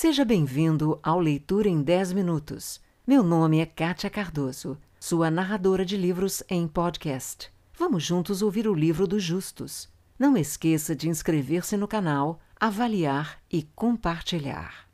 [0.00, 2.80] Seja bem-vindo ao Leitura em 10 Minutos.
[3.04, 7.52] Meu nome é Kátia Cardoso, sua narradora de livros em podcast.
[7.76, 9.88] Vamos juntos ouvir o livro dos justos.
[10.16, 14.88] Não esqueça de inscrever-se no canal, avaliar e compartilhar.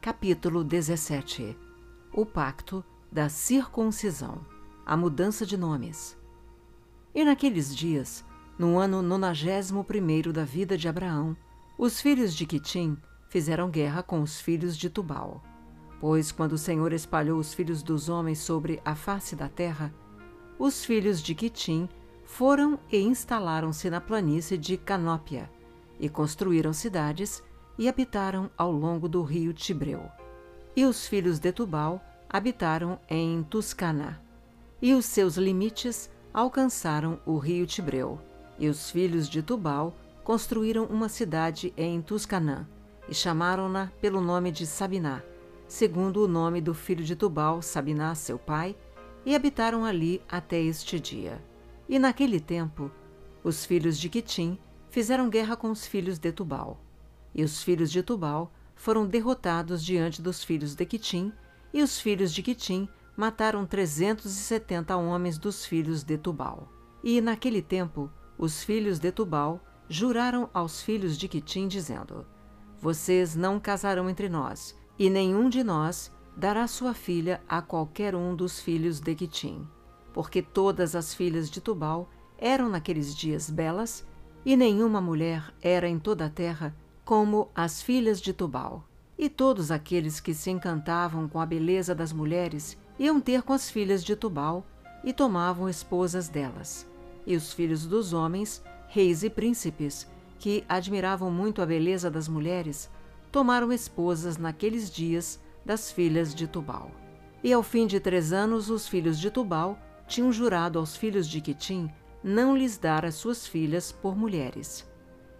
[0.00, 1.58] Capítulo 17
[2.12, 4.40] O Pacto da Circuncisão
[4.86, 6.16] A Mudança de Nomes.
[7.12, 8.24] E naqueles dias,
[8.56, 11.36] no ano nonagésimo primeiro da vida de Abraão,
[11.76, 12.96] os filhos de Quitim
[13.34, 15.42] fizeram guerra com os filhos de Tubal.
[16.00, 19.92] Pois quando o Senhor espalhou os filhos dos homens sobre a face da terra,
[20.56, 21.88] os filhos de Quitim
[22.22, 25.50] foram e instalaram-se na planície de Canópia,
[25.98, 27.42] e construíram cidades
[27.76, 30.02] e habitaram ao longo do rio Tibreu.
[30.76, 34.22] E os filhos de Tubal habitaram em Tuscana,
[34.80, 38.16] e os seus limites alcançaram o rio Tibreu.
[38.60, 39.92] E os filhos de Tubal
[40.22, 42.64] construíram uma cidade em Tuscanã
[43.14, 45.22] e chamaram-na pelo nome de Sabiná,
[45.68, 48.76] segundo o nome do filho de Tubal, Sabiná, seu pai,
[49.24, 51.40] e habitaram ali até este dia.
[51.88, 52.90] E naquele tempo,
[53.44, 54.58] os filhos de Quitim
[54.90, 56.80] fizeram guerra com os filhos de Tubal.
[57.32, 61.32] E os filhos de Tubal foram derrotados diante dos filhos de Quitim,
[61.72, 66.68] e os filhos de Quitim mataram trezentos e setenta homens dos filhos de Tubal.
[67.00, 72.26] E naquele tempo, os filhos de Tubal juraram aos filhos de Quitim, dizendo:
[72.80, 78.34] Vocês não casarão entre nós, e nenhum de nós dará sua filha a qualquer um
[78.34, 79.66] dos filhos de Quitim,
[80.12, 82.08] porque todas as filhas de Tubal
[82.38, 84.06] eram naqueles dias belas,
[84.44, 88.84] e nenhuma mulher era em toda a terra como as filhas de Tubal.
[89.16, 93.70] E todos aqueles que se encantavam com a beleza das mulheres iam ter com as
[93.70, 94.66] filhas de Tubal
[95.04, 96.86] e tomavam esposas delas.
[97.26, 100.06] E os filhos dos homens reis e príncipes,
[100.44, 102.90] que admiravam muito a beleza das mulheres,
[103.32, 106.90] tomaram esposas naqueles dias das filhas de Tubal.
[107.42, 111.40] E ao fim de três anos, os filhos de Tubal tinham jurado aos filhos de
[111.40, 111.90] Quitim
[112.22, 114.86] não lhes dar as suas filhas por mulheres.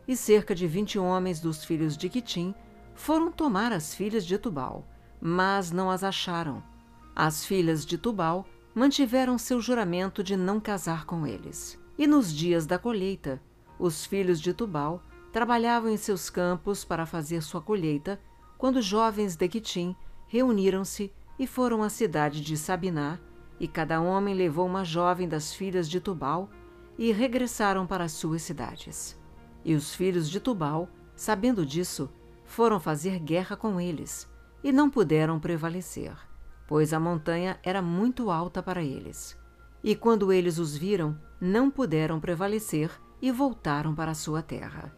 [0.09, 2.55] E cerca de vinte homens dos filhos de Quitim
[2.95, 4.89] foram tomar as filhas de Tubal,
[5.21, 6.63] mas não as acharam.
[7.15, 11.79] As filhas de Tubal mantiveram seu juramento de não casar com eles.
[11.99, 13.39] E nos dias da colheita,
[13.79, 15.03] os filhos de Tubal
[15.33, 18.21] trabalhavam em seus campos para fazer sua colheita,
[18.57, 19.97] quando jovens de Quitim
[20.29, 23.19] reuniram-se e foram à cidade de Sabiná,
[23.59, 26.49] e cada homem levou uma jovem das filhas de Tubal
[26.99, 29.19] e regressaram para as suas cidades.
[29.65, 32.11] E os filhos de Tubal, sabendo disso,
[32.45, 34.29] foram fazer guerra com eles
[34.63, 36.15] e não puderam prevalecer,
[36.67, 39.39] pois a montanha era muito alta para eles.
[39.83, 44.95] E quando eles os viram, não puderam prevalecer e voltaram para sua terra.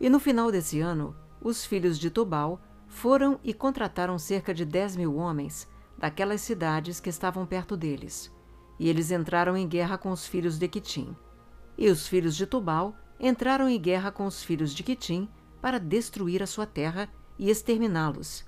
[0.00, 4.96] E no final desse ano, os filhos de Tubal foram e contrataram cerca de dez
[4.96, 5.68] mil homens
[5.98, 8.32] daquelas cidades que estavam perto deles,
[8.78, 11.16] e eles entraram em guerra com os filhos de Quitim.
[11.78, 15.28] E os filhos de Tubal entraram em guerra com os filhos de Quitim
[15.60, 17.08] para destruir a sua terra
[17.38, 18.44] e exterminá-los.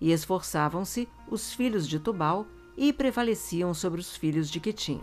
[0.00, 2.46] E esforçavam-se os filhos de Tubal
[2.76, 5.00] e prevaleciam sobre os filhos de Quitim.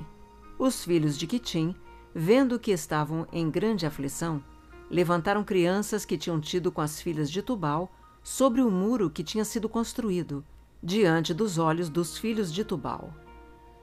[0.57, 1.75] Os filhos de Quitim,
[2.13, 4.43] vendo que estavam em grande aflição,
[4.89, 7.91] levantaram crianças que tinham tido com as filhas de Tubal
[8.23, 10.43] sobre o muro que tinha sido construído,
[10.81, 13.13] diante dos olhos dos filhos de Tubal.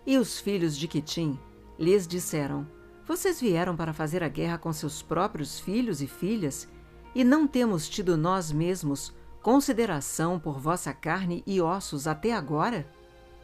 [0.06, 1.38] E os filhos de Quitim
[1.78, 2.66] lhes disseram:
[3.06, 6.68] Vocês vieram para fazer a guerra com seus próprios filhos e filhas,
[7.14, 12.86] e não temos tido nós mesmos consideração por vossa carne e ossos até agora?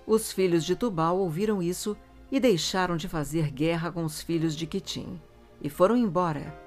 [0.07, 1.97] Os filhos de Tubal ouviram isso
[2.33, 5.21] e deixaram de fazer guerra com os filhos de Quitim,
[5.61, 6.59] e foram embora.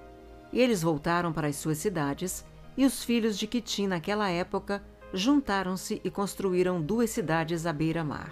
[0.53, 2.45] E eles voltaram para as suas cidades,
[2.77, 8.31] e os filhos de Quitim naquela época juntaram-se e construíram duas cidades à beira-mar.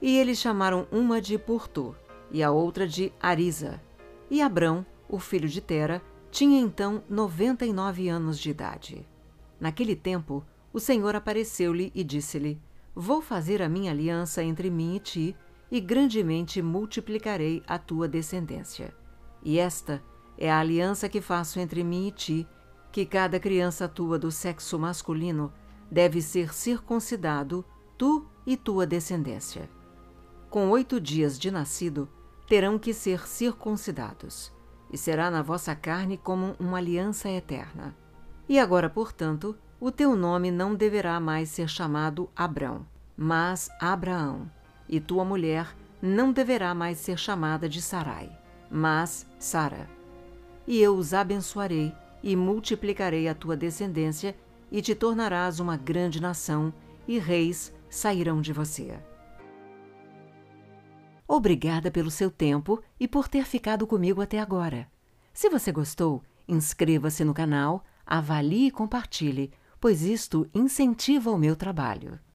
[0.00, 1.96] E eles chamaram uma de Purtu
[2.30, 3.82] e a outra de Arisa.
[4.30, 6.00] E Abrão, o filho de Tera,
[6.30, 9.04] tinha então noventa e nove anos de idade.
[9.58, 12.60] Naquele tempo, o Senhor apareceu-lhe e disse-lhe:
[12.94, 15.36] Vou fazer a minha aliança entre mim e ti,
[15.70, 18.94] e grandemente multiplicarei a tua descendência.
[19.42, 20.02] E esta
[20.36, 22.48] é a aliança que faço entre mim e ti,
[22.90, 25.52] que cada criança tua do sexo masculino
[25.90, 27.64] deve ser circuncidado,
[27.96, 29.68] tu e tua descendência.
[30.48, 32.08] Com oito dias de nascido,
[32.46, 34.52] terão que ser circuncidados,
[34.90, 37.94] e será na vossa carne como uma aliança eterna.
[38.48, 44.50] E agora, portanto, o teu nome não deverá mais ser chamado Abrão, mas Abraão,
[44.88, 48.30] e tua mulher não deverá mais ser chamada de Sarai,
[48.70, 49.88] mas Sara.
[50.66, 51.92] E eu os abençoarei
[52.22, 54.36] e multiplicarei a tua descendência
[54.70, 56.72] e te tornarás uma grande nação,
[57.06, 58.98] e reis sairão de você.
[61.26, 64.86] Obrigada pelo seu tempo e por ter ficado comigo até agora.
[65.32, 72.18] Se você gostou, inscreva-se no canal, avalie e compartilhe, pois isto incentiva o meu trabalho.